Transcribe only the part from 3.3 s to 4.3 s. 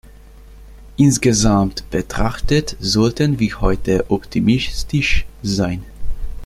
wir heute